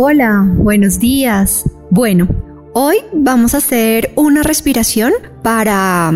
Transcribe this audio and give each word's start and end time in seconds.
Hola, 0.00 0.46
buenos 0.48 1.00
días. 1.00 1.64
Bueno, 1.90 2.28
hoy 2.72 2.98
vamos 3.12 3.54
a 3.54 3.56
hacer 3.56 4.12
una 4.14 4.44
respiración 4.44 5.12
para 5.42 6.12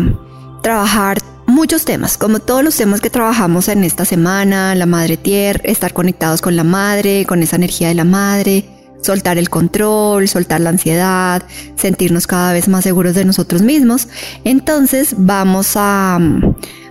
trabajar 0.61 1.17
muchos 1.47 1.83
temas, 1.83 2.17
como 2.17 2.39
todos 2.39 2.63
los 2.63 2.77
temas 2.77 3.01
que 3.01 3.09
trabajamos 3.09 3.67
en 3.67 3.83
esta 3.83 4.05
semana, 4.05 4.73
la 4.73 4.85
madre 4.85 5.17
tierra, 5.17 5.59
estar 5.65 5.91
conectados 5.91 6.41
con 6.41 6.55
la 6.55 6.63
madre, 6.63 7.25
con 7.25 7.43
esa 7.43 7.57
energía 7.57 7.89
de 7.89 7.95
la 7.95 8.05
madre, 8.05 8.63
soltar 9.01 9.37
el 9.37 9.49
control, 9.49 10.29
soltar 10.29 10.61
la 10.61 10.69
ansiedad, 10.69 11.43
sentirnos 11.75 12.25
cada 12.25 12.53
vez 12.53 12.69
más 12.69 12.85
seguros 12.85 13.15
de 13.15 13.25
nosotros 13.25 13.63
mismos. 13.63 14.07
Entonces 14.45 15.13
vamos 15.17 15.73
a 15.75 16.19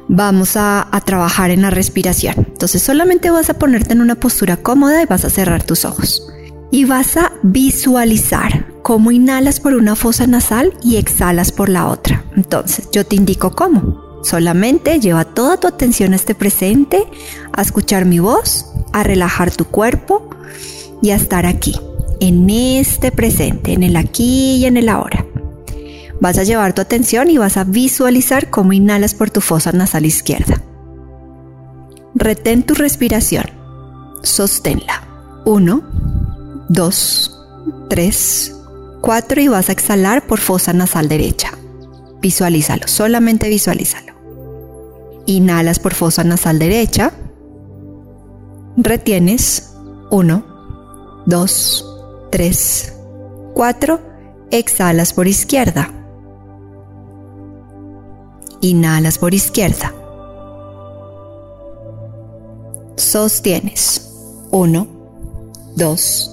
vamos 0.09 0.59
a, 0.59 0.87
a, 0.95 1.01
trabajar 1.01 1.53
en 1.53 1.63
la 1.63 1.71
respiración. 1.71 2.35
Entonces 2.49 2.83
solamente 2.83 3.31
vas 3.31 3.49
a 3.49 3.55
ponerte 3.55 3.95
en 3.95 4.03
una 4.03 4.17
postura 4.17 4.59
cómoda 4.59 5.03
y 5.03 5.07
vas 5.07 5.25
a 5.25 5.31
cerrar 5.31 5.63
tus 5.63 5.87
ojos 5.87 6.29
y 6.73 6.87
vas 6.87 7.19
a 7.19 7.33
visualizar 7.43 8.67
cómo 8.83 9.13
inhalas 9.13 9.61
por 9.61 9.75
una 9.75 9.95
fosa 9.95 10.27
nasal 10.27 10.73
y 10.83 10.97
exhalas 10.97 11.53
por 11.53 11.69
la 11.69 11.87
otra. 11.87 12.25
Entonces, 12.35 12.89
yo 12.91 13.07
te 13.07 13.15
indico 13.15 13.53
cómo. 13.53 14.21
Solamente 14.25 14.99
lleva 14.99 15.27
toda 15.27 15.59
tu 15.59 15.67
atención 15.67 16.15
a 16.15 16.17
este 16.17 16.35
presente, 16.35 17.07
a 17.53 17.61
escuchar 17.61 18.07
mi 18.07 18.21
voz, 18.21 18.67
a 18.95 19.03
relajar 19.03 19.55
tu 19.55 19.67
cuerpo 19.67 20.31
y 21.03 21.11
a 21.11 21.17
estar 21.17 21.45
aquí, 21.45 21.79
en 22.21 22.49
este 22.49 23.13
presente, 23.13 23.75
en 23.75 23.83
el 23.83 23.95
aquí 23.95 24.57
y 24.57 24.65
en 24.65 24.79
el 24.79 24.89
ahora. 24.89 25.27
Vas 26.21 26.39
a 26.39 26.45
llevar 26.45 26.73
tu 26.73 26.81
atención 26.81 27.29
y 27.29 27.37
vas 27.37 27.59
a 27.59 27.65
visualizar 27.65 28.49
cómo 28.49 28.73
inhalas 28.73 29.13
por 29.13 29.31
tu 29.31 29.43
fosa 29.43 29.73
nasal 29.73 30.07
izquierda. 30.07 30.63
Retén 32.15 32.63
tu 32.63 32.73
respiración. 32.73 33.45
Sosténla. 34.23 35.03
Uno. 35.45 35.92
2, 36.73 37.45
3, 37.91 38.57
4 39.03 39.41
y 39.43 39.49
vas 39.49 39.69
a 39.69 39.73
exhalar 39.73 40.27
por 40.27 40.41
fosa 40.41 40.73
nasal 40.73 41.07
derecha. 41.07 41.51
Visualízalo, 42.23 42.89
solamente 42.89 43.51
visualízalo. 43.51 44.15
Inhalas 45.27 45.79
por 45.79 45.93
fosa 45.93 46.25
nasal 46.25 46.59
derecha. 46.59 47.13
Retienes 48.79 49.75
1, 50.11 51.25
2, 51.27 51.99
3, 52.31 52.95
4. 53.53 54.01
Exhalas 54.51 55.13
por 55.13 55.29
izquierda. 55.29 55.91
Inhalas 58.63 59.19
por 59.19 59.35
izquierda. 59.35 59.93
Sostienes 62.97 64.11
1, 64.51 64.87
2, 65.77 66.32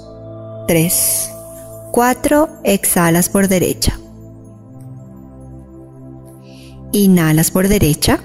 3, 0.69 1.31
4, 1.91 2.49
exhalas 2.63 3.27
por 3.27 3.47
derecha. 3.47 3.99
Inhalas 6.91 7.49
por 7.49 7.67
derecha. 7.67 8.19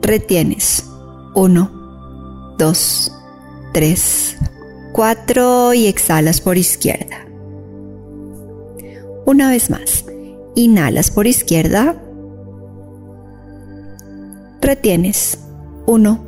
Retienes. 0.00 0.88
1, 1.34 2.54
2, 2.56 3.12
3, 3.74 4.36
4 4.92 5.74
y 5.74 5.86
exhalas 5.88 6.40
por 6.40 6.56
izquierda. 6.56 7.26
Una 9.26 9.50
vez 9.50 9.70
más. 9.70 10.04
Inhalas 10.54 11.10
por 11.10 11.26
izquierda. 11.26 12.00
Retienes. 14.60 15.36
1, 15.86 16.20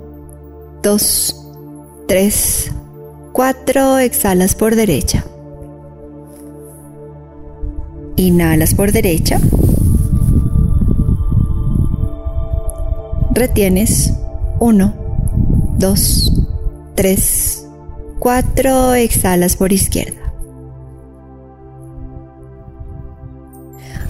2, 0.83 1.47
3, 2.09 2.73
4. 3.33 3.99
Exhalas 3.99 4.55
por 4.55 4.75
derecha. 4.75 5.25
Inhalas 8.17 8.75
por 8.75 8.93
derecha. 8.93 9.41
Retienes. 13.33 14.13
1, 14.59 14.95
2, 15.79 16.33
3, 16.97 17.67
4. 18.19 18.95
Exhalas 18.95 19.57
por 19.57 19.73
izquierda. 19.73 20.21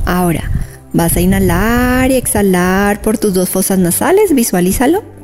Ahora 0.07 0.51
vas 0.93 1.17
a 1.17 1.21
inhalar 1.21 2.11
y 2.11 2.17
exhalar 2.17 3.01
por 3.01 3.17
tus 3.19 3.33
dos 3.35 3.49
fosas 3.49 3.79
nasales. 3.79 4.35
Visualízalo. 4.35 5.20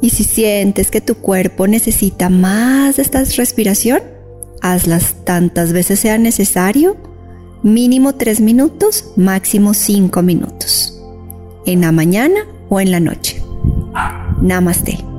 Y 0.00 0.10
si 0.10 0.24
sientes 0.24 0.90
que 0.90 1.00
tu 1.00 1.16
cuerpo 1.16 1.66
necesita 1.66 2.28
más 2.28 2.96
de 2.96 3.02
esta 3.02 3.24
respiración, 3.24 4.00
hazlas 4.60 5.16
tantas 5.24 5.72
veces 5.72 6.00
sea 6.00 6.18
necesario, 6.18 6.96
mínimo 7.62 8.14
3 8.14 8.40
minutos, 8.40 9.12
máximo 9.16 9.74
5 9.74 10.22
minutos, 10.22 11.00
en 11.64 11.80
la 11.80 11.92
mañana 11.92 12.40
o 12.68 12.80
en 12.80 12.90
la 12.90 13.00
noche. 13.00 13.42
Namaste. 14.40 15.15